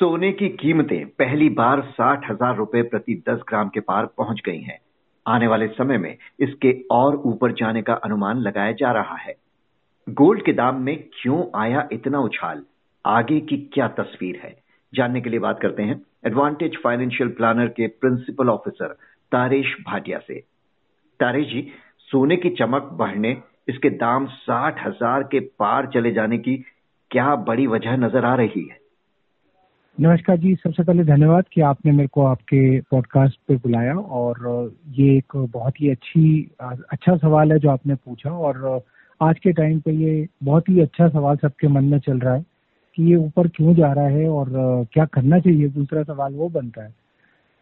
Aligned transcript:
सोने 0.00 0.30
की 0.32 0.48
कीमतें 0.48 1.06
पहली 1.08 1.48
बार 1.48 1.80
साठ 1.86 2.30
हज़ार 2.30 2.56
रुपए 2.56 2.82
प्रति 2.82 3.14
दस 3.28 3.40
ग्राम 3.48 3.68
के 3.68 3.80
पार 3.80 4.06
पहुँच 4.06 4.40
गई 4.46 4.60
हैं। 4.60 4.78
आने 5.26 5.46
वाले 5.46 5.66
समय 5.68 5.98
में 5.98 6.16
इसके 6.40 6.72
और 6.90 7.16
ऊपर 7.16 7.52
जाने 7.52 7.82
का 7.82 7.94
अनुमान 7.94 8.38
लगाया 8.38 8.72
जा 8.72 8.92
रहा 8.92 9.16
है। 9.16 9.34
गोल्ड 10.06 10.44
के 10.44 10.52
दाम 10.52 10.80
में 10.82 10.96
क्यों 11.12 11.42
आया 11.60 11.88
इतना 11.92 12.20
उछाल? 12.20 12.64
आगे 13.04 13.40
की 13.40 13.56
क्या 13.74 13.88
तस्वीर 13.88 14.40
है? 14.44 14.56
जानने 14.92 15.20
के 15.20 15.30
लिए 15.30 15.40
बात 15.40 15.60
करते 15.60 15.82
हैं 15.82 16.00
एडवांटेज 16.26 16.78
फाइनेंशियल 16.84 17.30
प्लानर 17.30 17.68
के 17.68 17.86
प्रिंसिपल 17.86 18.48
ऑफिसर 18.48 18.96
तारेश 19.32 19.76
भाटिया 19.86 20.18
से। 20.18 20.40
तारेश 21.20 21.46
जी, 21.46 21.70
सोने 22.10 22.36
की 22.36 22.50
चमक 22.50 22.90
बढ़ने, 22.94 23.36
इसके 23.68 23.90
दाम 23.90 24.26
साठ 24.40 24.86
हज़ार 24.86 25.22
के 25.22 25.40
पार 25.40 25.90
चले 25.94 26.12
जाने 26.12 26.38
की 26.38 26.56
क्या 27.10 27.34
बड़ी 27.36 27.66
वजह 27.66 27.96
नज़र 27.98 28.24
आ 28.24 28.34
रही 28.36 28.68
है? 28.68 28.79
नमस्कार 30.00 30.36
जी, 30.36 30.54
सबसे 30.54 30.82
पहले 30.82 31.04
धन्यवाद 31.04 31.44
कि 31.52 31.60
आपने 31.60 31.92
मेरे 31.92 32.08
को 32.08 32.22
आपके 32.22 32.80
पॉडकास्ट 32.80 33.38
पे 33.48 33.56
बुलाया 33.56 33.94
और 33.94 34.38
ये 34.88 35.16
एक 35.16 35.36
बहुत 35.36 35.80
ही 35.80 35.90
अच्छी 35.90 36.50
अच्छा 36.62 37.16
सवाल 37.16 37.52
है 37.52 37.58
जो 37.58 37.70
आपने 37.70 37.94
पूछा 37.94 38.30
और 38.30 38.82
आज 39.22 39.38
के 39.38 39.52
टाइम 39.52 39.80
पे 39.80 39.92
ये 39.92 40.26
बहुत 40.44 40.68
ही 40.68 40.80
अच्छा 40.80 41.08
सवाल 41.08 41.36
सबके 41.36 41.68
मन 41.68 41.84
में 41.84 41.98
चल 41.98 42.18
रहा 42.18 42.34
है 42.34 42.44
कि 42.96 43.02
ये 43.02 43.16
ऊपर 43.16 43.48
क्यों 43.48 43.74
जा 43.74 43.92
रहा 43.92 44.06
है 44.06 44.28
और 44.28 44.48
क्या 44.92 45.04
करना 45.04 45.38
चाहिए? 45.38 45.68
दूसरा 45.68 46.02
सवाल 46.02 46.34
वो 46.34 46.48
बनता 46.48 46.82
है। 46.82 46.94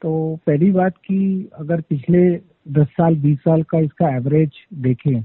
तो 0.02 0.38
पहली 0.46 0.70
बात 0.72 0.92
कि 0.96 1.48
अगर 1.58 1.80
पिछले 1.80 2.40
दस 2.72 2.86
साल, 2.86 3.16
बीस 3.16 3.38
साल 3.38 3.62
का 3.62 3.78
इसका 3.78 4.16
एवरेज 4.16 4.50
देखें 4.74 5.22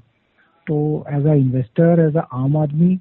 तो 0.68 1.06
as 1.10 1.26
a 1.26 1.34
investor 1.34 2.08
as 2.10 2.18
a 2.18 2.28
आम 2.34 2.58
आदमी 2.58 3.00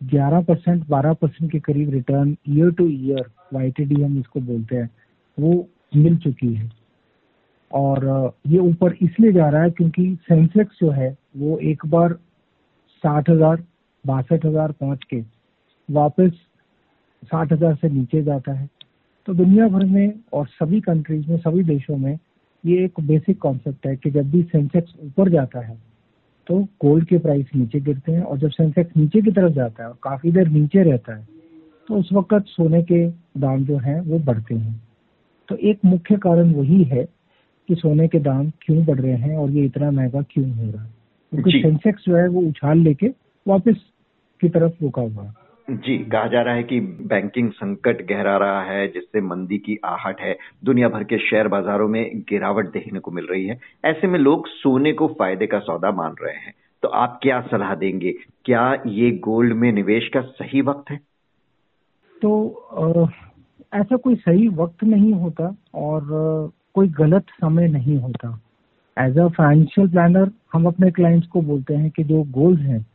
11 0.00 0.42
परसेंट, 0.44 0.86
बारह 0.88 1.12
परसेंट 1.12 1.50
के 1.52 1.58
करीब 1.58 1.90
return 1.90 2.36
year 2.48 2.70
to 2.70 2.88
year 2.88 3.30
Y 3.54 3.70
हम 3.94 4.18
इसको 4.18 4.40
बोलते 4.40 4.76
हैं, 4.76 4.90
वो 5.38 5.68
मिल 5.96 6.16
चुकी 6.16 6.52
है। 6.54 6.70
और 7.70 8.34
ये 8.46 8.58
ऊपर 8.58 8.92
इसलिए 9.02 9.32
जा 9.32 9.48
रहा 9.48 9.62
है 9.62 9.70
क्योंकि 9.70 10.16
सेंसेक्स 10.28 10.78
जो 10.80 10.90
है, 10.90 11.16
वो 11.36 11.58
एक 11.58 11.86
बार 11.86 12.12
साठ 13.04 13.30
हज़ार, 13.30 13.62
बासठ 14.04 14.44
हज़ार 14.46 14.72
पहुँच 14.72 15.04
के 15.10 15.20
वापस 15.88 16.30
साठ 17.22 17.52
हज़ार 17.52 17.74
से 17.74 17.88
नीचे 17.88 18.22
जाता 18.22 18.52
है। 18.52 18.68
तो 19.26 19.34
दुनिया 19.34 19.68
भर 19.68 19.84
में 19.84 20.12
और 20.32 20.46
सभी 20.46 20.80
कंट्रीज़ 20.80 21.30
में, 21.30 21.36
सभी 21.38 21.62
देशों 21.64 21.96
में 21.96 22.18
ये 22.64 22.84
एक 22.84 23.00
बेसिक 23.00 23.38
कॉन्सेप्ट 23.38 23.86
है 23.86 23.96
कि 23.96 24.10
जब 24.10 24.30
भी 24.30 24.42
सेंसेक्स 24.42 24.94
ऊपर 25.02 25.28
जाता 25.28 25.60
है 25.60 25.78
तो 26.46 26.58
गोल्ड 26.80 27.04
के 27.04 27.18
प्राइस 27.18 27.46
नीचे 27.56 27.80
गिरते 27.80 28.12
हैं 28.12 28.22
और 28.22 28.38
जब 28.38 28.50
सेंसेक्स 28.50 28.96
नीचे 28.96 29.20
की 29.20 29.30
तरफ़ 29.30 29.52
जाता 29.52 29.82
है 29.82 29.88
और 29.88 29.96
काफ़ी 30.02 30.32
देर 30.32 30.48
नीचे 30.48 30.82
रहता 30.82 31.16
है 31.16 31.26
तो 31.88 31.94
उस 31.94 32.08
वक्त 32.12 32.44
सोने 32.46 32.82
के 32.82 33.06
दाम 33.40 33.64
जो 33.64 33.76
हैं 33.78 34.00
वो 34.00 34.18
बढ़ते 34.18 34.54
हैं। 34.54 34.74
तो 35.48 35.56
एक 35.56 35.78
मुख्य 35.84 36.16
कारण 36.16 36.52
वही 36.54 36.82
है 36.82 37.04
कि 37.68 37.74
सोने 37.74 38.08
के 38.08 38.18
दाम 38.18 38.50
क्यों 38.62 38.84
बढ़ 38.84 39.00
रहे 39.00 39.12
हैं 39.12 39.36
और 39.36 39.50
ये 39.50 39.64
इतना 39.64 39.90
महँगा 39.90 40.22
क्यों 40.30 40.50
हो 40.50 40.70
रहा 40.72 40.82
है। 40.82 40.90
क्योंकि 41.32 41.50
सेंसेक्स 41.50 42.04
जो 42.04 42.16
है 42.16 42.28
वो 42.28 42.40
उछाल 42.40 42.78
लेके 42.78 43.06
वापस 43.46 43.76
की 44.42 44.48
तरफ़ 44.48 44.82
रुका 44.82 45.02
हुआ 45.02 45.24
है। 45.24 45.45
जी 45.70 45.98
कहा 45.98 46.26
जा 46.26 46.42
रहा 46.42 46.54
है 46.54 46.62
कि 46.62 46.80
बैंकिंग 46.80 47.50
संकट 47.50 48.08
गहरा 48.08 48.36
रहा 48.36 48.62
है 48.62 48.88
जिससे 48.88 49.20
मंदी 49.20 49.58
की 49.58 49.78
आहट 49.84 50.20
है। 50.20 50.36
दुनिया 50.64 50.88
भर 50.88 51.04
के 51.04 51.18
शेयर 51.18 51.48
बाजारों 51.48 51.88
में 51.88 52.20
गिरावट 52.20 52.72
देखने 52.72 52.98
को 52.98 53.10
मिल 53.10 53.26
रही 53.30 53.46
है। 53.46 53.60
ऐसे 53.84 54.06
में 54.06 54.18
लोग 54.18 54.46
सोने 54.46 54.92
को 54.92 55.06
फ़ायदे 55.08 55.46
का 55.46 55.58
सौदा 55.58 55.90
मान 55.90 56.14
रहे 56.22 56.34
हैं। 56.34 56.54
तो 56.82 56.88
आप 56.88 57.20
क्या 57.22 57.40
सलाह 57.40 57.74
देंगे? 57.74 58.14
क्या 58.44 58.82
ये 58.86 59.10
गोल्ड 59.10 59.52
में 59.52 59.72
निवेश 59.72 60.08
का 60.08 60.20
सही 60.20 60.60
वक्त 60.60 60.90
है? 60.90 61.00
तो 62.22 62.50
आ, 62.72 63.06
ऐसा 63.80 63.96
कोई 63.96 64.14
सही 64.14 64.48
वक्त 64.48 64.84
नहीं 64.84 65.12
होता 65.12 65.56
और 65.74 66.02
आ, 66.02 66.56
कोई 66.74 66.88
गलत 66.88 67.24
समय 67.30 67.68
नहीं 67.68 67.98
होता। 67.98 68.40
एज 68.98 69.18
अ 69.18 69.28
फाइनेंशियल 69.28 69.88
प्लानर 69.88 70.30
हम 70.52 70.66
अपने 70.66 70.90
क्लाइंट्स 70.90 71.26
को 71.28 71.42
बोलते 71.42 71.74
हैं 71.74 71.90
कि 71.90 72.04
जो 72.04 72.22
गोल्स 72.22 72.60
हैं 72.60 72.86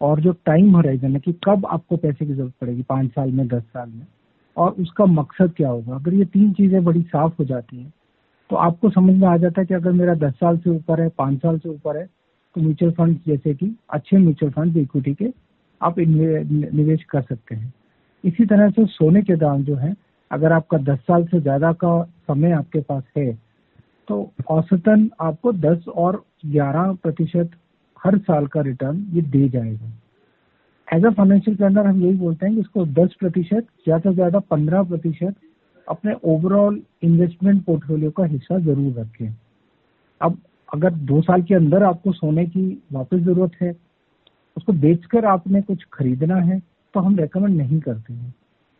और 0.00 0.20
जो 0.20 0.32
टाइम 0.46 0.76
हराइजन 0.76 1.12
है 1.12 1.20
कि 1.20 1.32
कब 1.44 1.66
आपको 1.66 1.96
पैसे 1.96 2.26
की 2.26 2.32
ज़रूरत 2.34 2.52
पड़ेगी, 2.60 2.82
पाँच 2.82 3.10
साल 3.10 3.30
में, 3.30 3.46
दस 3.48 3.62
साल 3.64 3.88
में? 3.88 4.06
और 4.56 4.70
उसका 4.72 5.04
मकसद 5.06 5.52
क्या 5.56 5.68
होगा? 5.68 5.94
अगर 5.94 6.14
ये 6.14 6.24
तीन 6.26 6.52
चीज़ें 6.52 6.84
बड़ी 6.84 7.02
साफ़ 7.04 7.34
हो 7.38 7.44
जाती 7.44 7.76
हैं 7.76 7.92
तो 8.50 8.56
आपको 8.58 8.90
समझ 8.90 9.14
में 9.14 9.26
आ 9.28 9.36
जाता 9.36 9.60
है 9.60 9.66
कि 9.66 9.74
अगर 9.74 9.92
मेरा 9.92 10.14
दस 10.16 10.32
साल 10.34 10.56
से 10.58 10.70
ऊपर 10.70 11.00
है, 11.00 11.08
पाँच 11.08 11.38
साल 11.38 11.58
से 11.58 11.68
ऊपर 11.68 11.96
है 11.96 12.04
तो 12.56 12.60
म्यूचुअल 12.60 12.92
फंड 12.92 13.18
जैसे 13.26 13.54
कि 13.54 13.74
अच्छे 13.90 14.18
म्यूचुअल 14.18 14.52
फंड 14.52 14.76
इक्विटी 14.76 15.14
के, 15.14 15.32
आप 15.80 15.98
निवेश 15.98 17.04
कर 17.10 17.22
सकते 17.22 17.54
हैं। 17.54 17.72
इसी 18.24 18.46
तरह 18.46 18.70
से 18.70 18.84
सोने 18.88 19.22
के 19.22 19.36
दाम 19.36 19.62
जो 19.64 19.76
है, 19.76 19.94
अगर 20.30 20.52
आपका 20.52 20.78
दस 20.80 20.98
साल 21.00 21.24
से 21.26 21.40
ज़्यादा 21.40 21.72
का 21.74 22.02
समय 22.02 22.52
आपके 22.52 22.80
पास 22.80 23.02
है 23.16 23.32
तो 24.08 24.30
औसतन 24.50 25.08
आपको 25.20 25.52
दस 25.54 25.84
और 25.88 26.22
ग्यारह 26.46 26.92
प्रतिशत 27.02 27.50
हर 28.00 28.18
साल 28.18 28.46
का 28.46 28.60
रिटर्न 28.60 29.06
ये 29.12 29.22
दे 29.22 29.48
जाएगा। 29.48 29.92
एज 30.88 31.04
अ 31.04 31.10
फाइनेंशियल 31.10 31.56
प्लानर 31.56 31.86
हम 31.86 32.02
यही 32.02 32.14
बोलते 32.16 32.46
हैं 32.46 32.54
कि 32.54 32.60
इसको 32.60 32.84
10 32.94 33.14
प्रतिशत, 33.20 33.66
ज़्यादा 33.84 34.10
से 34.10 34.14
ज़्यादा 34.14 34.38
15 34.50 34.88
प्रतिशत 34.88 35.34
अपने 35.88 36.14
ओवरऑल 36.24 36.80
इन्वेस्टमेंट 37.02 37.64
पोर्टफोलियो 37.64 38.10
का 38.10 38.24
हिस्सा 38.24 38.58
ज़रूर 38.58 39.00
रखें। 39.00 39.34
अब 40.20 40.38
अगर 40.68 40.92
दो 41.04 41.20
साल 41.22 41.42
के 41.42 41.54
अंदर 41.54 41.82
आपको 41.82 42.12
सोने 42.12 42.44
की 42.46 42.66
वापस 42.92 43.18
ज़रूरत 43.18 43.52
है, 43.62 43.74
उसको 44.56 44.72
बेचकर 44.72 45.24
आपने 45.24 45.62
कुछ 45.62 45.84
खरीदना 45.92 46.36
है 46.36 46.58
तो 46.94 47.00
हम 47.00 47.16
रेकमेंड 47.16 47.56
नहीं 47.56 47.80
करते 47.80 48.12
हैं। 48.12 48.34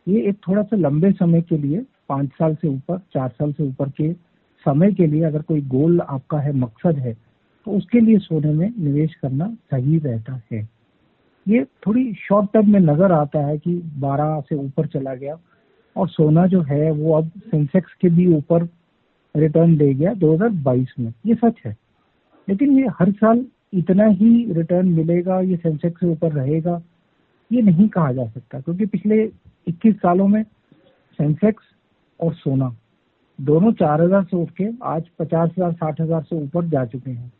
ये 0.07 0.21
एक 0.29 0.37
थोड़ा 0.47 0.61
सा 0.63 0.77
लंबे 0.77 1.11
समय 1.11 1.41
के 1.41 1.57
लिए, 1.57 1.85
पाँच 2.09 2.29
साल 2.29 2.55
से 2.55 2.67
ऊपर, 2.67 2.97
चार 3.13 3.29
साल 3.29 3.51
से 3.53 3.63
ऊपर 3.63 3.89
के 3.89 4.11
समय 4.65 4.91
के 4.93 5.07
लिए 5.07 5.23
अगर 5.23 5.41
कोई 5.41 5.61
गोल 5.67 5.99
आपका 6.01 6.39
है, 6.39 6.53
मकसद 6.53 6.97
है 6.97 7.15
तो 7.67 7.71
उसके 7.71 7.99
लिए 7.99 8.17
सोने 8.17 8.53
में 8.53 8.73
निवेश 8.79 9.13
करना 9.15 9.47
सही 9.71 9.97
रहता 9.97 10.41
है। 10.51 10.67
ये 11.47 11.63
थोड़ी 11.87 12.13
शॉर्ट 12.13 12.51
टर्म 12.53 12.71
में 12.71 12.79
नज़र 12.79 13.11
आता 13.11 13.39
है 13.39 13.57
कि 13.57 13.73
12 13.99 14.39
से 14.41 14.55
ऊपर 14.55 14.87
चला 14.87 15.15
गया 15.15 15.37
और 15.95 16.09
सोना 16.09 16.45
जो 16.47 16.61
है 16.61 16.91
वो 16.91 17.13
अब 17.13 17.31
सेंसेक्स 17.51 17.93
के 17.93 18.09
भी 18.09 18.27
ऊपर 18.35 18.67
रिटर्न 19.35 19.75
दे 19.77 19.93
गया 19.93 20.13
2022 20.13 20.93
में। 20.99 21.13
ये 21.25 21.35
सच 21.35 21.61
है। 21.65 21.75
लेकिन 22.47 22.79
ये 22.79 22.87
हर 22.99 23.11
साल 23.11 23.45
इतना 23.73 24.05
ही 24.05 24.53
रिटर्न 24.53 24.87
मिलेगा, 24.87 25.39
ये 25.39 25.55
सेंसेक्स 25.57 25.99
से 25.99 26.07
ऊपर 26.07 26.31
रहेगा, 26.31 26.81
ये 27.51 27.61
नहीं 27.61 27.87
कहा 27.89 28.11
जा 28.11 28.25
सकता। 28.27 28.59
क्योंकि 28.59 28.85
पिछले 28.85 29.23
21 29.67 29.95
सालों 29.95 30.27
में 30.27 30.43
सेंसेक्स 31.19 31.63
और 32.19 32.33
सोना 32.33 32.75
दोनों 33.39 33.71
4000 33.73 34.23
से 34.23 34.37
उठ 34.37 34.49
के 34.51 34.67
आज 34.83 35.07
पचास 35.19 35.49
हज़ार, 35.49 35.71
साठ 35.73 36.01
हज़ार 36.01 36.23
से 36.23 36.35
ऊपर 36.35 36.65
जा 36.65 36.85
चुके 36.85 37.11
हैं। 37.11 37.31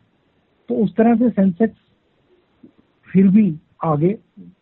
तो 0.72 0.76
उस 0.78 0.94
तरह 0.96 1.16
से 1.16 1.30
सेंसेक्स 1.32 1.78
फिर 3.09 3.28
भी 3.28 3.44
आगे 3.84 4.14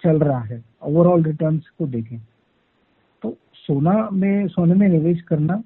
चल 0.04 0.20
रहा 0.20 0.40
है 0.42 0.64
ओवरऑल 0.84 1.24
रिटर्न्स 1.24 1.68
को 1.70 1.88
देखें 1.88 2.18
तो 3.24 3.36
सोना 3.56 3.94
में 4.14 4.48
सोने 4.48 4.74
में 4.74 4.88
निवेश 4.88 5.22
करना 5.22 5.62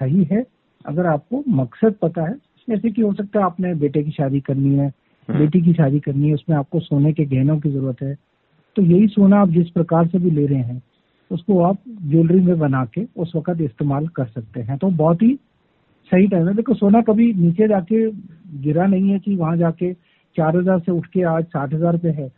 सही 0.00 0.24
है 0.24 0.42
अगर 0.84 1.06
आपको 1.06 1.42
मकसद 1.52 1.94
पता 2.02 2.22
है 2.22 2.34
जैसे 2.68 2.90
कि 2.90 3.02
हो 3.02 3.12
सकता 3.12 3.38
है 3.38 3.44
आपने 3.44 3.74
बेटे 3.76 4.02
की 4.02 4.10
शादी 4.10 4.40
करनी 4.40 4.74
है 4.74 4.86
हम्म। 4.88 5.38
बेटी 5.38 5.62
की 5.62 5.72
शादी 5.72 6.00
करनी 6.00 6.28
है 6.28 6.34
उसमें 6.34 6.56
आपको 6.56 6.80
सोने 6.80 7.12
के 7.12 7.24
गहनों 7.26 7.58
की 7.60 7.70
ज़रूरत 7.70 8.02
है 8.02 8.14
तो 8.76 8.82
यही 8.84 9.06
सोना 9.08 9.40
आप 9.40 9.50
जिस 9.50 9.70
प्रकार 9.70 10.08
से 10.08 10.18
भी 10.18 10.30
ले 10.30 10.46
रहे 10.46 10.62
हैं 10.62 10.82
उसको 11.30 11.62
आप 11.62 11.78
ज्वेलरी 11.88 12.40
में 12.40 12.58
बना 12.58 12.84
के 12.94 13.06
उस 13.16 13.36
वक्त 13.36 13.60
इस्तेमाल 13.62 14.08
कर 14.16 14.26
सकते 14.26 14.60
हैं 14.62 14.78
तो 14.78 14.90
बहुत 14.96 15.22
ही 15.22 15.38
सही 16.10 16.26
टाइम 16.28 16.48
है। 16.48 16.54
देखो 16.54 16.74
सोना 16.74 17.00
कभी 17.02 17.32
नीचे 17.34 17.68
जाके 17.68 18.06
गिरा 18.62 18.86
नहीं 18.86 19.10
है 19.10 19.18
कि 19.18 19.34
वहाँ 19.36 19.56
जाके 19.56 19.92
चार 20.36 20.56
हज़ार 20.56 20.78
से 20.80 20.92
उठ 20.92 21.06
के 21.06 21.22
आज 21.26 21.44
साठ 21.46 21.72
हज़ार 21.74 21.96
पे 21.98 22.08
है 22.10 22.28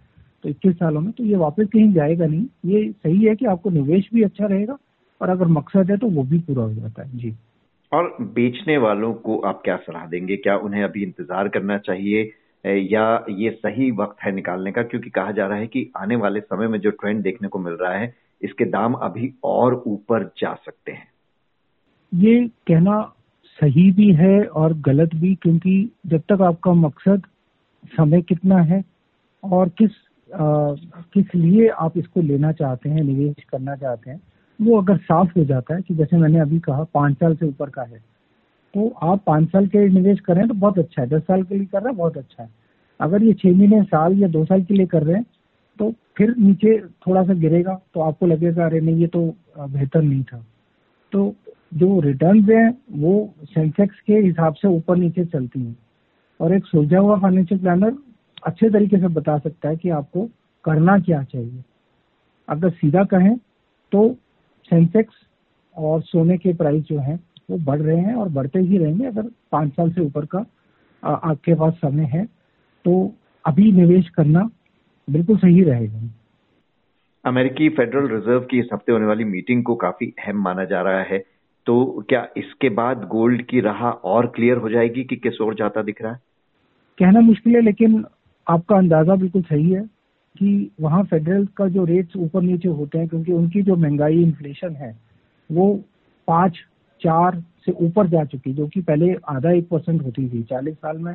तो 0.44 0.48
इक्कीस 0.48 0.74
सालों 0.74 1.00
में 1.00 1.10
तो 1.12 1.24
ये 1.24 1.36
वापस 1.36 1.66
कहीं 1.66 1.92
जाएगा 1.92 2.26
नहीं। 2.26 2.46
ये 2.66 2.90
सही 2.92 3.24
है 3.24 3.34
कि 3.36 3.46
आपको 3.46 3.70
निवेश 3.70 4.08
भी 4.14 4.22
अच्छा 4.22 4.46
रहेगा 4.46 4.76
और 5.20 5.30
अगर 5.30 5.46
मकसद 5.50 5.90
है 5.90 5.96
तो 5.96 6.08
वो 6.08 6.22
भी 6.24 6.38
पूरा 6.40 6.62
हो 6.62 6.74
जाता 6.74 7.02
है। 7.02 7.18
जी। 7.18 7.34
और 7.92 8.16
बेचने 8.34 8.76
वालों 8.78 9.12
को 9.14 9.38
आप 9.40 9.60
क्या 9.64 9.76
सलाह 9.78 10.06
देंगे? 10.06 10.36
क्या 10.36 10.56
उन्हें 10.58 10.82
अभी 10.84 11.02
इंतज़ार 11.02 11.48
करना 11.48 11.78
चाहिए 11.80 12.30
या 12.64 13.24
ये 13.30 13.50
सही 13.52 13.90
वक्त 13.92 14.22
है 14.22 14.32
निकालने 14.34 14.72
का? 14.72 14.82
क्योंकि 14.84 15.10
कहा 15.10 15.32
जा 15.32 15.46
रहा 15.46 15.58
है 15.58 15.66
कि 15.66 15.90
आने 15.96 16.16
वाले 16.16 16.40
समय 16.40 16.68
में 16.68 16.78
जो 16.78 16.90
ट्रेंड 16.92 17.22
देखने 17.22 17.48
को 17.48 17.58
मिल 17.58 17.74
रहा 17.74 17.92
है 17.94 18.12
इसके 18.42 18.64
दाम 18.66 18.94
अभी 18.94 19.32
और 19.44 19.82
ऊपर 19.86 20.24
जा 20.38 20.54
सकते 20.56 20.92
हैं। 20.92 21.06
ये 22.12 22.42
कहना 22.66 23.00
सही 23.58 23.90
भी 23.92 24.10
है 24.14 24.42
और 24.60 24.72
गलत 24.80 25.14
भी 25.14 25.34
क्योंकि 25.34 25.72
जब 26.06 26.22
तक 26.28 26.42
आपका 26.42 26.72
मकसद 26.72 27.22
समय 27.96 28.22
कितना 28.22 28.60
है 28.62 28.82
और 29.42 29.68
किस 29.68 29.90
आ, 30.30 30.74
किस 31.14 31.34
लिए 31.34 31.68
आप 31.78 31.96
इसको 31.98 32.20
लेना 32.20 32.52
चाहते 32.52 32.88
हैं 32.88 33.02
निवेश 33.02 33.44
करना 33.44 33.76
चाहते 33.76 34.10
हैं 34.10 34.20
वो 34.58 34.80
अगर 34.80 34.96
साफ़ 34.96 35.38
हो 35.38 35.44
जाता 35.44 35.74
है 35.74 35.82
कि 35.82 35.94
जैसे 35.94 36.16
मैंने 36.16 36.40
अभी 36.40 36.58
कहा 36.58 36.84
पाँच 36.94 37.16
साल 37.16 37.36
से 37.36 37.46
ऊपर 37.46 37.70
का 37.70 37.82
है 37.82 37.98
तो 38.74 38.88
आप 39.02 39.22
पाँच 39.26 39.48
साल 39.48 39.66
के 39.66 39.86
निवेश 39.88 40.20
कर 40.20 40.32
रहे 40.32 40.42
हैं 40.42 40.48
तो 40.48 40.54
बहुत 40.54 40.78
अच्छा 40.78 41.02
है 41.02 41.08
दस 41.08 41.22
साल 41.22 41.42
के 41.42 41.54
लिए 41.54 41.66
कर 41.66 41.78
रहे 41.78 41.88
हैं 41.88 41.96
बहुत 41.96 42.16
अच्छा 42.16 42.42
है। 42.42 42.48
अगर 43.00 43.22
ये 43.22 43.32
छह 43.32 43.56
महीने 43.56 43.82
साल 43.82 44.18
या 44.18 44.28
दो 44.28 44.44
साल 44.44 44.62
के 44.62 44.74
लिए 44.74 44.86
कर 44.86 45.02
रहे 45.02 45.16
हैं 45.16 45.24
तो 45.78 45.92
फिर 46.16 46.34
नीचे 46.38 46.78
थोड़ा 47.06 47.22
सा 47.22 47.32
गिरेगा 47.32 47.80
तो 47.94 48.00
आपको 48.00 48.26
लगेगा 48.26 48.66
अरे 48.66 48.80
नहीं 48.80 48.96
ये 48.96 49.06
तो 49.06 49.22
बेहतर 49.58 50.02
नहीं 50.02 50.22
था। 50.22 50.44
तो 51.12 51.34
जो 51.72 52.00
रिटर्न 52.00 52.40
है, 52.50 52.68
वो 52.92 53.34
सेंसेक्स 53.44 54.00
के 54.00 54.14
हिसाब 54.16 54.54
से 54.54 54.68
ऊपर 54.68 54.96
नीचे 54.96 55.24
चलती 55.24 55.60
हैं। 55.60 55.76
और 56.40 56.54
एक 56.54 56.64
सुलझा 56.66 56.98
हुआ 56.98 57.18
फाइनेंशियल 57.18 57.60
प्लानर 57.60 57.96
अच्छे 58.46 58.68
तरीके 58.70 58.98
से 58.98 59.08
बता 59.08 59.38
सकता 59.38 59.68
है 59.68 59.76
कि 59.76 59.90
आपको 59.90 60.28
करना 60.64 60.98
क्या 60.98 61.22
चाहिए। 61.22 61.62
अगर 62.48 62.70
सीधा 62.70 63.04
कहें 63.04 63.36
तो 63.92 64.08
सेंसेक्स 64.70 65.14
और 65.76 66.02
सोने 66.02 66.36
के 66.38 66.52
प्राइस 66.54 66.84
जो 66.84 66.98
है, 66.98 67.18
वो 67.50 67.58
बढ़ 67.58 67.80
रहे 67.80 67.96
हैं 67.96 68.14
और 68.14 68.28
बढ़ते 68.28 68.58
ही 68.58 68.78
रहेंगे। 68.78 69.06
अगर 69.06 69.30
पाँच 69.52 69.72
साल 69.72 69.90
से 69.90 70.00
ऊपर 70.00 70.24
का 70.26 70.44
आपके 71.02 71.54
पास 71.54 71.74
समय 71.74 72.04
है 72.04 72.24
तो 72.84 73.14
अभी 73.44 73.70
निवेश 73.72 74.08
करना 74.08 74.48
बिल्कुल 75.08 75.36
सही 75.36 75.62
रहेगा। 75.62 76.00
अमेरिकी 77.24 77.68
फेडरल 77.68 78.08
रिज़र्व 78.08 78.40
की 78.40 78.58
इस 78.58 78.68
हफ़्ते 78.72 78.92
होने 78.92 79.06
वाली 79.06 79.24
मीटिंग 79.24 79.62
को 79.64 79.74
काफ़ी 79.76 80.06
अहम 80.18 80.42
माना 80.42 80.64
जा 80.64 80.80
रहा 80.82 81.02
है। 81.02 81.18
तो 81.68 82.04
क्या 82.08 82.26
इसके 82.36 82.68
बाद 82.68 83.04
गोल्ड 83.04 83.42
की 83.42 83.60
राह 83.60 83.82
और 83.84 84.26
क्लियर 84.26 84.56
हो 84.56 84.68
जाएगी 84.68 85.04
कि 85.04 85.16
किस 85.16 85.40
ओर 85.40 85.54
जाता 85.54 85.82
दिख 85.82 86.02
रहा 86.02 86.12
है? 86.12 86.20
कहना 86.98 87.20
मुश्किल 87.20 87.54
है, 87.54 87.60
लेकिन 87.60 88.04
आपका 88.46 88.76
अंदाज़ा 88.76 89.14
बिल्कुल 89.14 89.42
सही 89.42 89.70
है 89.70 89.82
कि 90.36 90.70
वहाँ 90.80 91.02
फेडरल 91.04 91.46
का 91.56 91.66
जो 91.68 91.84
रेट्स 91.84 92.16
ऊपर 92.16 92.42
नीचे 92.42 92.68
होते 92.68 92.98
हैं, 92.98 93.08
क्योंकि 93.08 93.32
उनकी 93.32 93.62
जो 93.62 93.76
महँगाई 93.76 94.22
इन्फ्लेशन 94.22 94.74
है, 94.74 94.96
वो 95.50 95.84
पाँच, 96.28 96.58
चार 97.00 97.42
से 97.66 97.72
ऊपर 97.72 98.06
जा 98.06 98.24
चुकी 98.24 98.52
जो 98.52 98.66
कि 98.66 98.80
पहले 98.80 99.14
आधा 99.28 99.50
एक 99.50 99.68
परसेंट 99.68 100.02
होती 100.02 100.28
थी। 100.28 100.42
चालीस 100.42 100.74
साल 100.74 100.98
में 100.98 101.14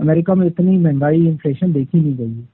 अमेरिका 0.00 0.34
में 0.34 0.46
इतनी 0.46 0.78
महँगाई 0.78 1.26
इन्फ्लेशन 1.26 1.72
देखी 1.72 2.00
नहीं 2.00 2.16
गई 2.16 2.44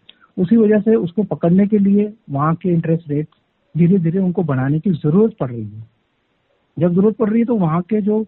उसी 0.42 0.56
वजह 0.56 0.80
से 0.80 0.94
उसको 0.94 1.22
पकड़ने 1.22 1.66
के 1.66 1.78
लिए 1.78 2.12
वहाँ 2.30 2.54
के 2.54 2.68
इंटरेस्ट 2.68 3.10
रेट 3.10 3.28
धीरे 3.76 3.98
धीरे 3.98 4.18
उनको 4.18 4.42
बढ़ाने 4.42 4.80
की 4.80 4.90
ज़रूरत 4.90 5.36
पड़ 5.40 5.50
रही 5.50 5.64
है। 5.64 5.93
जब 6.76 6.92
ज़रूरत 6.92 7.16
पड़ 7.16 7.28
रही 7.30 7.40
है 7.40 7.46
तो 7.46 7.54
वहाँ 7.56 7.80
के 7.82 8.00
जो 8.00 8.24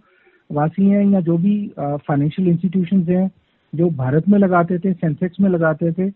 वासी 0.51 0.87
हैं 0.87 1.05
या 1.05 1.21
जो 1.21 1.37
भी 1.39 1.57
फाइनेंशियल 1.79 2.49
इंस्टीट्यूशन 2.49 3.03
हैं 3.09 3.31
जो 3.73 3.89
भारत 3.97 4.29
में 4.29 4.39
लगाते 4.39 4.79
थे 4.79 4.93
सेंसेक्स 4.93 5.41
में 5.41 5.49
लगाते 5.51 5.93
थे 5.93 6.11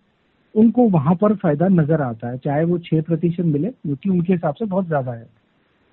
उनको 0.55 0.89
वहाँ 0.91 1.15
पर 1.15 1.35
फ़ायदा 1.35 1.69
नज़र 1.69 2.01
आता 2.03 2.29
है। 2.29 2.39
चाहे 2.39 2.65
वो 2.65 2.79
छह 2.79 3.01
प्रतिशत 3.01 3.45
मिले 3.47 3.69
जो 3.87 3.97
कि 3.97 4.11
उनके 4.11 4.33
हिसाब 4.33 4.55
से 4.55 4.65
बहुत 4.65 4.87
ज़्यादा 4.87 5.13
है। 5.13 5.27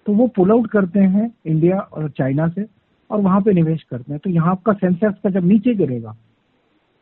तो 0.05 0.13
वो 0.13 0.27
पुल 0.27 0.51
आउट 0.51 0.67
करते 0.67 0.99
हैं 0.99 1.31
इंडिया 1.45 1.77
और 1.77 2.09
चाइना 2.09 2.47
से 2.47 2.65
और 3.09 3.21
वहाँ 3.21 3.41
पे 3.41 3.53
निवेश 3.53 3.83
करते 3.83 4.11
हैं। 4.11 4.19
तो 4.23 4.29
यहाँ 4.29 4.51
आपका 4.51 4.73
सेंसेक्स 4.73 5.19
का 5.23 5.29
जब 5.29 5.45
नीचे 5.45 5.73
गिरेगा 5.75 6.15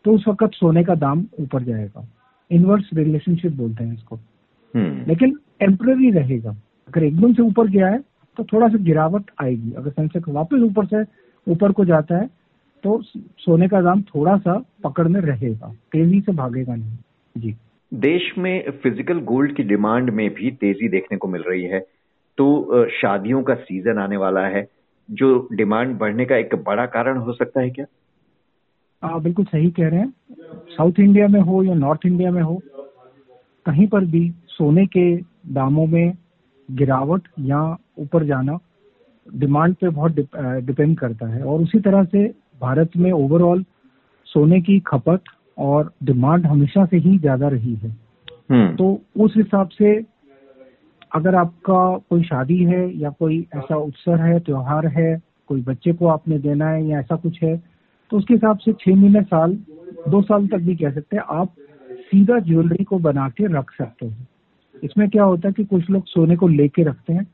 तो 0.06 0.14
उस 0.14 0.28
वक्त 0.28 0.54
सोने 0.54 0.84
का 0.84 0.96
दाम 0.96 1.26
ऊपर 1.40 1.64
जाएगा। 1.64 2.08
इनवर्स 2.52 2.90
रिलेशनशिप 2.94 3.52
बोलते 3.52 3.84
हैं 3.84 3.94
इसको। 3.94 4.16
हम्म। 4.74 5.06
लेकिन 5.08 5.32
टेम्पररी 5.60 6.12
रहेगा। 6.12 6.50
अगर 6.88 7.04
एकदम 7.04 7.34
से 7.34 7.42
ऊपर 7.42 7.68
गया 7.68 7.88
है 7.88 8.00
तो 8.38 8.44
थोड़ा 8.44 8.68
सा 8.68 8.78
गिरावट 8.78 9.32
आएगी। 9.42 9.72
अगर 9.72 9.92
सेंसेक्स 9.92 10.30
वापस 10.30 10.62
ऊपर 10.62 10.86
से 10.86 11.04
ऊपर 11.48 11.72
को 11.72 11.86
जाता 11.86 12.18
है 12.18 12.30
तो 12.84 13.02
सोने 13.02 13.68
का 13.68 13.82
दाम 13.82 14.02
थोड़ा 14.04 14.38
सा 14.38 14.54
पकड़ 14.84 15.08
में 15.08 15.20
रहेगा। 15.22 15.74
तेज़ी 15.92 16.20
से 16.22 16.32
भागेगा 16.32 16.76
नहीं। 16.76 16.98
जी। 17.38 17.56
देश 17.92 18.32
में 18.38 18.72
फ़िज़िकल 18.84 19.20
गोल्ड 19.24 19.56
की 19.56 19.64
डिमांड 19.64 20.10
में 20.10 20.30
भी 20.34 20.52
तेज़ी 20.52 20.90
देखने 20.90 21.18
को 21.18 21.28
मिल 21.28 21.42
रही 21.42 21.64
है। 21.64 21.80
तो 22.38 22.86
शादियों 22.92 23.42
का 23.44 23.54
सीज़न 23.56 23.98
आने 23.98 24.18
वाला 24.18 24.46
है। 24.48 24.68
जो 25.10 25.48
डिमांड 25.54 25.98
बढ़ने 25.98 26.26
का 26.26 26.36
एक 26.36 26.56
बड़ा 26.66 26.86
कारण 26.86 27.18
हो 27.18 27.34
सकता 27.34 27.62
है 27.62 27.70
क्या? 27.70 27.86
आ, 29.04 29.18
बिल्कुल 29.20 29.46
सही 29.46 29.70
कह 29.72 29.88
रहे 29.88 30.00
हैं। 30.00 30.14
साउथ 30.70 31.00
इंडिया 31.00 31.28
में 31.28 31.40
हो 31.40 31.64
या 31.64 31.74
नॉर्थ 31.74 32.06
इंडिया 32.06 32.32
में 32.32 32.42
हो 32.42 32.62
कहीं 33.66 33.88
पर 33.88 34.06
भी 34.06 34.32
सोने 34.48 34.86
के 34.86 35.16
दामों 35.54 35.86
में 35.88 36.14
गिरावट 36.72 37.28
या 37.40 37.62
ऊपर 37.98 38.26
जाना 38.26 38.58
डिमांड 39.28 39.76
पे 39.76 39.90
बहुत 39.90 40.12
डिपेंड 40.66 40.98
करता 40.98 41.28
है। 41.28 41.44
और 41.44 41.62
उसी 41.62 41.80
तरह 41.80 42.04
से 42.06 42.26
भारत 42.62 42.98
में 42.98 43.12
ओवरऑल 43.14 43.64
सोने 44.28 44.60
की 44.62 44.80
खपत 44.88 45.24
और 45.58 45.92
डिमांड 46.04 46.46
हमेशा 46.46 46.86
से 46.86 46.98
ही 46.98 47.18
ज़्यादा 47.20 47.48
रही 47.48 47.74
है। 47.76 47.90
हम्म। 48.52 48.76
तो 48.76 49.00
उस 49.20 49.34
हिसाब 49.38 49.70
से 49.70 49.96
अगर 51.12 51.36
आपका 51.36 51.98
कोई 52.10 52.24
शादी 52.24 52.64
है 52.64 52.98
या 52.98 53.10
कोई 53.10 53.40
ऐसा 53.56 53.76
उत्सव 53.78 54.16
है 54.18 54.40
त्योहार 54.40 54.88
है 54.88 55.16
कोई 55.50 55.62
बच्चे 55.62 55.94
को 55.94 56.08
आपने 56.08 56.40
देना 56.40 56.70
है 56.70 56.86
या 56.86 57.00
ऐसा 57.00 57.16
कुछ 57.16 57.42
है 57.44 57.56
तो 58.12 58.18
उसके 58.18 58.34
हिसाब 58.34 58.58
से 58.58 58.74
छह 58.74 58.96
महीने 58.96 59.22
साल 59.24 59.54
दो 60.08 60.22
साल 60.22 60.48
तक 60.48 60.58
भी 60.58 60.76
कह 60.76 60.92
सकते 60.92 61.18
हैं 61.18 61.24
आप 61.32 61.54
सीधा 62.06 62.40
ज्वेलरी 62.42 62.84
को 62.84 62.98
बना 63.00 63.28
के 63.30 63.46
रख 63.54 63.72
सकते 63.72 64.06
हैं। 64.06 64.28
इसमें 64.84 65.08
क्या 65.10 65.24
होता 65.24 65.48
है 65.48 65.54
कि 65.54 65.64
कुछ 65.66 65.90
लोग 65.90 66.06
सोने 66.06 66.36
को 66.36 66.48
लेके 66.48 66.84
रखते 66.84 67.14
हैं 67.14 67.26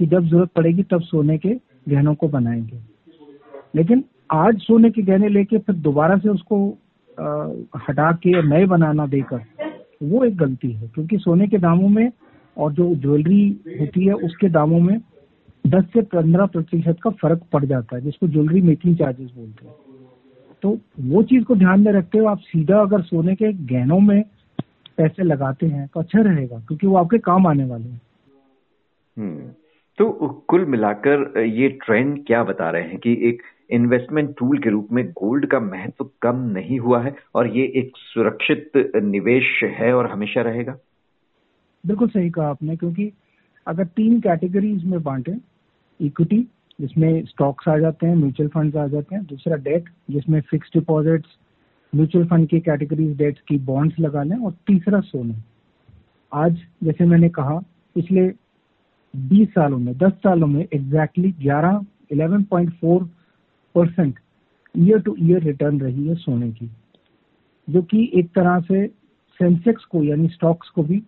कि 0.00 0.06
जब 0.06 0.26
ज़रूरत 0.26 0.48
पड़ेगी 0.48 0.82
तब 0.82 1.00
सोने 1.00 1.38
के 1.38 1.48
गहनों 1.88 2.14
को 2.14 2.28
बनाएँगे। 2.28 2.78
लेकिन 3.76 4.04
आज 4.32 4.58
सोने 4.58 4.90
के 4.90 5.02
गहने 5.02 5.28
लेके 5.28 5.58
फिर 5.58 5.74
दोबारा 5.74 6.16
से 6.18 6.28
उसको 6.28 6.78
आ, 7.20 7.48
हटा 7.88 8.12
के 8.12 8.42
नए 8.42 8.66
बनाना 8.66 9.06
देकर 9.06 9.40
वो 10.02 10.24
एक 10.24 10.36
गलती 10.36 10.70
है। 10.72 10.88
क्योंकि 10.88 11.18
सोने 11.18 11.48
के 11.48 11.58
दामों 11.58 11.88
में 11.88 12.12
और 12.56 12.72
जो 12.72 12.94
ज्वेलरी 12.94 13.60
होती 13.80 14.04
है 14.06 14.12
उसके 14.12 14.48
दामों 14.48 14.80
में 14.80 15.00
10 15.66 15.84
से 15.84 16.02
15 16.02 16.46
प्रतिशत 16.46 16.96
का 17.02 17.10
फ़र्क 17.10 17.42
पड़ 17.52 17.64
जाता 17.64 17.96
है 17.96 18.02
जिसको 18.02 18.28
ज्वेलरी 18.28 18.60
मेकिंग 18.60 18.96
चार्जेस 18.96 19.30
बोलते 19.36 19.66
हैं। 19.66 19.74
तो 20.62 20.78
वो 21.00 21.22
चीज़ 21.22 21.44
को 21.44 21.56
ध्यान 21.56 21.80
में 21.80 21.92
रखते 21.92 22.18
हुए 22.18 22.28
आप 22.28 22.38
सीधा 22.38 22.80
अगर 22.80 23.02
सोने 23.02 23.34
के 23.34 23.52
गहनों 23.52 24.00
में 24.00 24.22
पैसे 24.96 25.22
लगाते 25.22 25.66
हैं 25.66 25.88
तो 25.94 26.00
अच्छा 26.00 26.20
रहेगा 26.20 26.58
क्योंकि 26.58 26.86
वो 26.86 26.96
आपके 26.96 27.18
काम 27.18 27.46
आने 27.46 27.64
वाले 27.64 27.88
हैं। 27.88 28.00
तो 30.00 30.10
कुल 30.48 30.64
मिलाकर 30.64 31.40
ये 31.40 31.68
ट्रेंड 31.82 32.26
क्या 32.26 32.42
बता 32.44 32.70
रहे 32.70 32.82
हैं 32.82 32.98
कि 32.98 33.12
एक 33.28 33.42
इन्वेस्टमेंट 33.70 34.30
टूल 34.38 34.58
के 34.58 34.70
रूप 34.70 34.88
में 34.92 35.04
गोल्ड 35.10 35.46
का 35.46 35.60
महत्व 35.60 36.08
कम 36.22 36.36
नहीं 36.52 36.78
हुआ 36.78 37.02
है 37.02 37.14
और 37.34 37.48
ये 37.56 37.64
एक 37.76 37.96
सुरक्षित 37.96 38.72
निवेश 38.96 39.62
है 39.64 39.92
और 39.94 40.10
हमेशा 40.10 40.42
रहेगा? 40.42 40.76
बिल्कुल 41.84 42.08
सही 42.08 42.30
कहा 42.30 42.48
आपने, 42.48 42.76
क्योंकि 42.76 43.12
अगर 43.66 43.86
तीन 43.86 44.20
कैटेगरीज 44.20 44.84
में 44.84 45.02
बांटे 45.02 45.36
इक्विटी 46.00 46.42
जिसमें 46.78 47.24
स्टॉक्स 47.26 47.68
आ 47.68 47.78
जाते 47.78 48.06
हैं 48.06 48.16
म्यूचुअल 48.16 48.48
फंड्स 48.48 48.76
आ 48.76 48.86
जाते 48.86 49.14
हैं, 49.14 49.24
दूसरा 49.24 49.56
डेट 49.56 49.90
जिसमें 50.10 50.40
फिक्स 50.40 50.70
डिपॉजिट्स 50.74 51.38
म्यूचुअल 51.92 52.26
फंड 52.26 52.48
की 52.48 52.60
कैटेगरीज 52.60 53.16
डेट 53.18 53.38
की 53.48 53.58
बॉन्ड्स 53.66 54.00
लगा 54.00 54.22
लें, 54.22 54.36
और 54.36 54.52
तीसरा 54.66 55.00
सोने। 55.02 55.34
आज 56.32 56.62
जैसे 56.84 57.04
मैंने 57.04 57.28
कहा, 57.28 57.58
पिछले 57.96 58.28
20 59.14 59.48
सालों 59.48 59.78
में 59.78 59.96
10 59.98 60.12
सालों 60.12 60.46
में 60.46 60.66
एग्जैक्टली 60.74 61.30
ग्यारह 61.32 61.80
eleven 62.12 62.42
point 62.42 62.72
four 62.74 63.04
percent 63.74 64.18
year 64.78 64.98
to 64.98 65.16
year 65.18 65.42
return 65.42 65.80
रही 65.80 66.06
है 66.08 66.14
सोने 66.14 66.50
की, 66.52 66.70
जो 67.68 67.82
कि 67.82 68.10
एक 68.14 68.28
तरह 68.28 68.60
से 68.60 68.86
सेंसेक्स 69.40 69.84
को 69.84 70.02
यानी 70.04 70.28
स्टॉक्स 70.28 70.68
को 70.68 70.82
भी 70.82 71.02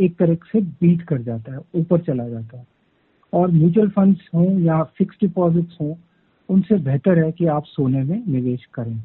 एक 0.00 0.16
तरह 0.18 0.34
से 0.34 0.60
बीट 0.60 1.02
कर 1.02 1.22
जाता 1.22 1.52
है, 1.52 1.58
ऊपर 1.74 2.00
चला 2.00 2.28
जाता 2.28 2.58
है। 2.58 2.66
और 3.32 3.50
म्यूचुअल 3.50 3.88
फंड्स 3.88 4.28
हों 4.34 4.60
या 4.60 4.82
फिक्स 4.82 5.16
डिपॉजिट्स 5.20 5.76
हों, 5.80 5.94
उनसे 6.48 6.78
बेहतर 6.78 7.24
है 7.24 7.32
कि 7.32 7.46
आप 7.46 7.64
सोने 7.64 8.02
में 8.02 8.22
निवेश 8.28 8.64
करें। 8.74 9.00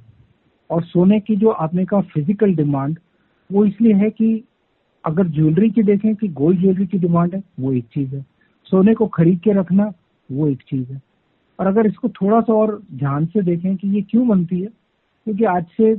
और 0.69 0.83
सोने 0.83 1.19
की 1.19 1.35
जो 1.35 1.49
आपने 1.49 1.85
कहा 1.85 2.01
फ़िज़िकल 2.01 2.53
डिमांड 2.55 2.99
वो 3.51 3.65
इसलिए 3.65 3.93
है 3.93 4.09
कि 4.09 4.43
अगर 5.05 5.27
ज्वेलरी 5.27 5.69
की 5.69 5.83
देखें 5.83 6.15
कि 6.15 6.27
गोल्ड 6.27 6.59
ज्वेलरी 6.59 6.87
की 6.87 6.97
डिमांड 6.97 7.35
है, 7.35 7.43
वो 7.59 7.73
एक 7.73 7.85
चीज़ 7.85 8.15
है। 8.15 8.25
सोने 8.65 8.93
को 8.93 9.07
खरीद 9.07 9.39
के 9.39 9.51
रखना, 9.51 9.93
वो 10.31 10.47
एक 10.47 10.61
चीज़ 10.61 10.91
है। 10.91 11.01
और 11.59 11.67
अगर 11.67 11.87
इसको 11.87 12.09
थोड़ा 12.09 12.41
सा 12.41 12.53
और 12.53 12.81
ध्यान 12.93 13.25
से 13.25 13.41
देखें 13.41 13.75
कि 13.75 13.87
ये 13.87 14.01
क्यों 14.01 14.27
बनती 14.27 14.61
है, 14.61 14.67
क्योंकि 15.25 15.43
आज 15.43 15.65
से 15.65 15.95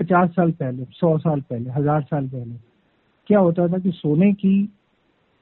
पचास 0.00 0.30
साल 0.30 0.50
पहले, 0.50 0.84
सौ 0.90 1.18
साल 1.18 1.40
पहले, 1.40 1.70
हज़ार 1.70 2.02
साल 2.02 2.28
पहले, 2.28 2.54
क्या 3.26 3.38
होता 3.38 3.68
था 3.68 3.78
कि 3.78 3.90
सोने 3.90 4.32
की 4.32 4.68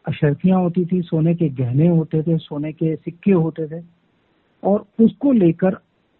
अशर्फियाँ 0.06 0.60
होती 0.60 0.84
थी, 0.84 1.02
सोने 1.02 1.34
के 1.34 1.48
गहने 1.48 1.88
होते 1.88 2.22
थे, 2.22 2.38
सोने 2.38 2.72
के 2.72 2.96
सिक्के 2.96 3.32
होते 3.32 3.66
थे, 3.66 3.84
और 4.64 4.86
उसको 5.00 5.32
लेकर 5.32 5.76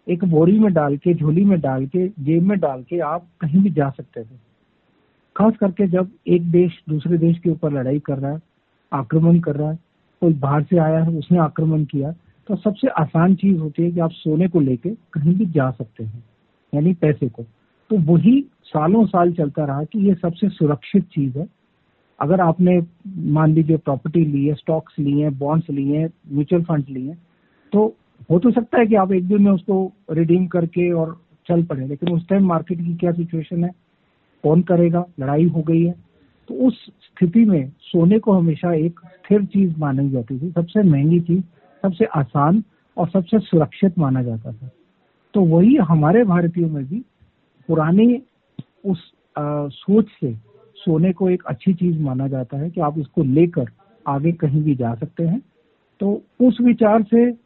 एक 0.07 0.23
बोरी 0.23 0.59
में 0.59 0.73
डाल 0.73 0.97
के, 0.97 1.13
झोली 1.13 1.45
में 1.45 1.61
डाल 1.61 1.85
के, 1.85 2.07
जेब 2.07 2.43
में 2.43 2.59
डाल 2.59 2.83
के 2.83 2.99
आप 2.99 3.27
कहीं 3.41 3.63
भी 3.63 3.69
जा 3.69 3.89
सकते 3.89 4.23
थे। 4.23 4.50
खास 5.35 5.53
करके 5.59 5.87
जब 5.87 6.09
एक 6.27 6.49
देश 6.51 6.79
दूसरे 6.89 7.17
देश 7.17 7.37
के 7.39 7.49
ऊपर 7.49 7.71
लड़ाई 7.73 7.99
कर 7.99 8.17
रहा 8.17 8.31
है, 8.31 8.41
आक्रमण 8.91 9.39
कर 9.39 9.55
रहा 9.55 9.69
है, 9.71 9.79
कोई 10.21 10.33
बाहर 10.35 10.63
से 10.63 10.77
आया 10.77 10.99
है, 10.99 11.09
उसने 11.09 11.37
आक्रमण 11.39 11.85
किया 11.85 12.11
तो 12.49 12.55
सबसे 12.55 12.87
आसान 12.89 13.35
चीज़ 13.35 13.57
होती 13.57 13.83
है 13.83 13.91
कि 13.91 13.99
आप 13.99 14.11
सोने 14.11 14.47
को 14.47 14.59
लेके 14.59 14.89
कहीं 15.13 15.35
भी 15.35 15.45
जा 15.47 15.69
सकते 15.71 16.03
हैं, 16.03 16.23
यानी 16.73 16.93
पैसे 16.93 17.27
को। 17.29 17.43
तो 17.89 17.97
वही 18.03 18.39
सालों 18.65 19.05
साल 19.05 19.31
चलता 19.33 19.65
रहा 19.65 19.83
कि 19.83 19.99
ये 19.99 20.13
सबसे 20.15 20.49
सुरक्षित 20.49 21.03
चीज़ 21.05 21.37
है। 21.37 21.47
अगर 22.19 22.41
आपने 22.41 22.79
मान 23.31 23.53
लीजिए 23.53 23.77
प्रॉपर्टी 23.77 24.23
ली 24.25 24.45
है, 24.45 24.53
स्टॉक्स 24.53 24.99
लिए 24.99 25.23
हैं, 25.23 25.37
बॉन्ड्स 25.39 25.69
लिए 25.69 25.97
हैं, 25.97 26.09
म्यूचुअल 26.31 26.63
फंड 26.63 26.89
लिए 26.89 27.15
तो 27.73 27.85
हो 28.31 28.39
तो 28.39 28.51
सकता 28.51 28.79
है 28.79 28.85
कि 28.85 28.95
आप 28.95 29.11
एक 29.11 29.27
दिन 29.27 29.41
में 29.41 29.51
उसको 29.51 29.91
रिडीम 30.11 30.45
करके 30.47 30.91
और 30.91 31.19
चल 31.47 31.63
पड़े, 31.63 31.87
लेकिन 31.87 32.13
उस 32.13 32.27
टाइम 32.27 32.45
मार्केट 32.45 32.77
की 32.79 32.95
क्या 32.95 33.11
सिचुएशन 33.11 33.63
है? 33.63 33.71
कौन 34.43 34.61
करेगा? 34.61 35.05
लड़ाई 35.19 35.45
हो 35.45 35.61
गई 35.61 35.83
है। 35.83 35.95
तो 36.47 36.53
उस 36.53 36.85
स्थिति 36.85 37.45
में 37.45 37.71
सोने 37.81 38.19
को 38.19 38.31
हमेशा 38.31 38.73
एक 38.73 38.99
स्थिर 38.99 39.45
चीज़ 39.45 39.77
मानी 39.77 40.09
जाती 40.09 40.39
थी। 40.39 40.51
सबसे 40.51 40.83
महँगी 40.83 41.19
चीज़ 41.19 41.41
सबसे 41.81 42.05
आसान 42.05 42.63
और 42.97 43.09
सबसे 43.09 43.39
सुरक्षित 43.39 43.99
माना 43.99 44.23
जाता 44.23 44.51
था। 44.51 44.71
तो 45.33 45.41
वही 45.41 45.75
हमारे 45.75 46.23
भारतीयों 46.23 46.69
में 46.69 46.85
भी 46.85 47.05
पुरानी 47.67 48.21
उस 48.85 49.13
आ, 49.37 49.67
सोच 49.67 50.05
से 50.07 50.33
सोने 50.75 51.13
को 51.13 51.29
एक 51.29 51.43
अच्छी 51.43 51.73
चीज़ 51.73 51.99
माना 51.99 52.27
जाता 52.27 52.57
है 52.57 52.69
कि 52.69 52.81
आप 52.81 52.99
इसको 52.99 53.23
लेकर 53.23 53.65
आगे 54.07 54.31
कहीं 54.31 54.63
भी 54.63 54.75
जा 54.75 54.95
सकते 54.95 55.23
हैं। 55.23 55.41
तो 55.99 56.21
उस 56.41 56.57
विचार 56.61 57.03
से 57.03 57.37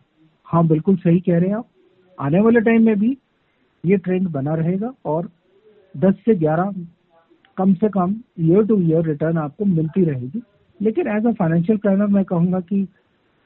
हाँ 0.45 0.67
बिल्कुल 0.67 0.95
सही 0.95 1.19
कह 1.19 1.37
रहे 1.37 1.49
हैं 1.49 1.55
आप। 1.55 1.67
आने 2.19 2.39
वाले 2.39 2.59
टाइम 2.59 2.85
में 2.85 2.99
भी 2.99 3.17
ये 3.85 3.97
ट्रेंड 3.97 4.27
बना 4.27 4.55
रहेगा 4.55 4.93
और 5.05 5.29
10 5.95 6.13
से 6.25 6.35
11 6.35 6.73
कम 7.57 7.73
से 7.73 7.89
कम 7.89 8.15
ईयर 8.39 8.65
टू 8.65 8.79
ईयर 8.81 9.05
रिटर्न 9.05 9.37
आपको 9.37 9.65
मिलती 9.65 10.03
रहेगी। 10.05 10.41
लेकिन 10.79 11.07
एज 11.07 11.25
अ 11.25 11.31
फाइनेंशियल 11.31 11.77
प्लानर 11.77 12.07
मैं 12.07 12.23
कहूँगा 12.25 12.59
कि 12.61 12.87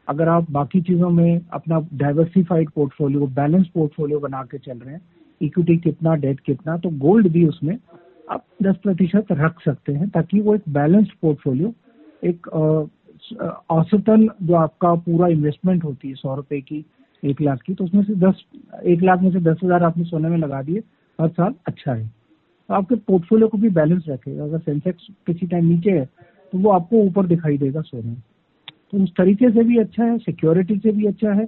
अगर 0.07 0.29
आप 0.29 0.49
बाकी 0.51 0.81
चीज़ों 0.81 1.09
में 1.09 1.41
अपना 1.53 1.79
डाइवर्सिफाइड 1.95 2.69
पोर्टफोलियो 2.69 3.27
बैलेंस 3.35 3.67
पोर्टफोलियो 3.73 4.19
बना 4.19 4.43
के 4.43 4.57
चल 4.57 4.77
रहे 4.77 4.93
हैं 4.93 5.01
इक्विटी 5.41 5.77
कितना 5.77 6.15
डेट 6.17 6.39
कितना 6.39 6.77
तो 6.77 6.89
गोल्ड 6.99 7.27
भी 7.31 7.45
उसमें 7.47 7.77
आप 8.31 8.45
10 8.63 8.75
प्रतिशत 8.83 9.31
रख 9.31 9.61
सकते 9.61 9.93
हैं 9.93 10.09
ताकि 10.09 10.41
वो 10.41 10.55
एक 10.55 10.69
बैलेंस्ड 10.69 11.11
पोर्टफोलियो 11.21 11.73
एक 12.23 12.47
औसतन 13.71 14.27
जो 14.41 14.53
आपका 14.55 14.93
पूरा 15.05 15.27
इन्वेस्टमेंट 15.27 15.83
होती 15.83 16.09
है 16.09 16.15
सौ 16.15 16.35
रुपए 16.35 16.59
की, 16.61 16.85
एक 17.23 17.41
लाख 17.41 17.61
की 17.61 17.73
तो 17.73 17.83
उसमें 17.83 18.03
से 18.03 18.15
दस, 18.15 18.43
एक 18.85 19.01
लाख 19.03 19.21
में 19.21 19.31
से 19.31 19.39
दस 19.41 19.57
हज़ार 19.63 19.83
आपने 19.83 20.03
सोने 20.03 20.29
में 20.29 20.37
लगा 20.37 20.61
दिए, 20.61 20.79
हर 21.19 21.27
साल 21.29 21.53
अच्छा 21.67 21.93
है। 21.93 22.11
आपके 22.69 22.95
पोर्टफोलियो 22.97 23.47
को 23.47 23.57
भी 23.57 23.69
बैलेंस 23.71 24.05
रखेगा। 24.09 24.43
अगर 24.43 24.59
सेंसेक्स 24.59 25.07
किसी 25.27 25.47
टाइम 25.47 25.65
नीचे 25.65 25.91
है 25.91 26.05
तो 26.53 26.57
वो 26.57 26.69
आपको 26.71 27.01
ऊपर 27.03 27.25
दिखाई 27.27 27.57
देगा 27.57 27.81
सोने। 27.81 28.13
तो 28.91 29.03
उस 29.03 29.11
तरीके 29.17 29.49
से 29.51 29.63
भी 29.63 29.77
अच्छा 29.77 30.03
है 30.03 30.17
सिक्योरिटी 30.17 30.77
से 30.77 30.91
भी 30.91 31.05
अच्छा 31.05 31.33
है, 31.33 31.47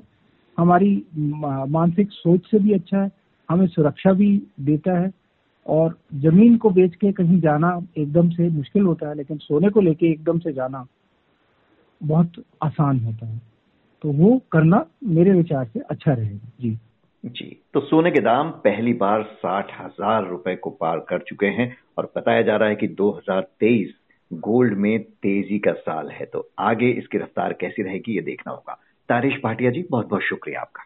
हमारी 0.58 1.04
मानसिक 1.16 2.12
सोच 2.12 2.46
से 2.52 2.60
भी 2.60 2.74
अच्छा 2.74 3.02
है, 3.02 3.12
हमें 3.50 3.66
सुरक्षा 3.68 4.12
भी 4.14 4.42
देता 4.60 4.98
है 5.00 5.12
और 5.66 5.98
ज़मीन 6.16 6.58
को 6.58 6.70
बेच 6.70 6.96
के 6.96 7.12
कहीं 7.12 7.40
जाना 7.42 7.80
एकदम 7.98 8.30
से 8.30 8.50
मुश्किल 8.50 8.84
होता 8.84 9.10
है, 9.10 9.16
लेकिन 9.16 9.38
सोने 9.38 9.70
को 9.70 9.82
लेके 9.82 10.12
एकदम 10.12 10.40
से 10.40 10.54
जाना 10.54 10.86
बहुत 12.02 12.44
आसान 12.64 13.00
होता 13.00 13.26
है। 13.26 13.42
तो 14.02 14.12
वो 14.12 14.42
करना 14.52 14.86
मेरे 15.04 15.32
विचार 15.32 15.66
से 15.74 15.80
अच्छा 15.80 16.14
रहेगा। 16.14 16.52
जी। 16.62 16.78
जी 17.26 17.62
तो 17.74 17.80
सोने 17.80 18.12
के 18.12 18.20
दाम 18.20 18.50
पहली 18.52 18.94
बार 18.94 19.24
साठ 19.24 19.72
हज़ार 19.82 20.28
रुपए 20.28 20.56
को 20.56 20.70
पार 20.70 21.00
कर 21.00 21.20
चुके 21.20 21.46
हैं 21.46 21.78
और 21.98 22.12
बताया 22.18 22.42
जा 22.42 22.56
रहा 22.56 22.70
है 22.70 22.76
कि 22.76 22.88
2023 22.88 23.90
गोल्ड 24.34 24.74
में 24.74 25.04
तेज़ी 25.04 25.60
का 25.60 25.74
साल 25.74 26.10
है। 26.10 26.26
तो 26.26 26.50
आगे 26.60 26.90
इसकी 26.90 27.18
रफ्तार 27.18 27.54
कैसी 27.54 27.84
रहेगी, 27.84 28.16
ये 28.16 28.22
देखना 28.22 28.54
होगा। 28.54 28.78
तारिश 29.10 29.34
भाटिया 29.44 29.72
जी 29.72 29.86
बहुत 29.92 30.08
बहुत 30.08 30.22
शुक्रिया 30.22 30.62
आपका। 30.62 30.84